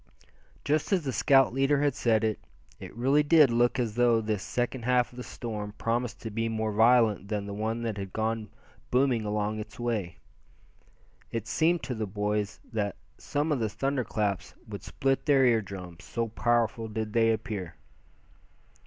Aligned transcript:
Just 0.65 0.91
as 0.91 1.03
the 1.03 1.13
scout 1.13 1.53
leader 1.53 1.83
had 1.83 1.93
said 1.93 2.23
it, 2.23 2.39
it 2.79 2.91
really 2.95 3.21
did 3.21 3.51
look 3.51 3.77
as 3.77 3.93
though 3.93 4.19
this 4.19 4.41
second 4.41 4.81
half 4.83 5.13
of 5.13 5.17
the 5.17 5.21
storm 5.21 5.73
promised 5.73 6.19
to 6.21 6.31
be 6.31 6.49
more 6.49 6.71
violent 6.73 7.27
than 7.27 7.45
the 7.45 7.53
one 7.53 7.83
that 7.83 7.99
had 7.99 8.11
gone 8.11 8.49
booming 8.89 9.25
along 9.25 9.59
its 9.59 9.79
way. 9.79 10.17
It 11.29 11.47
seemed 11.47 11.83
to 11.83 11.93
the 11.93 12.07
boys 12.07 12.59
that 12.73 12.95
some 13.19 13.51
of 13.51 13.59
the 13.59 13.69
thunder 13.69 14.03
claps 14.03 14.55
would 14.67 14.81
split 14.81 15.27
their 15.27 15.45
ear 15.45 15.61
drums, 15.61 16.03
so 16.03 16.29
powerful 16.29 16.87
did 16.87 17.13
they 17.13 17.31
appear. 17.31 17.75